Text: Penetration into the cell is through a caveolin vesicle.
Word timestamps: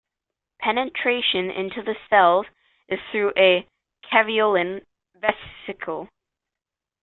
Penetration 0.57 1.51
into 1.51 1.83
the 1.83 1.95
cell 2.09 2.43
is 2.89 2.99
through 3.11 3.33
a 3.37 3.67
caveolin 4.03 4.83
vesicle. 5.13 6.09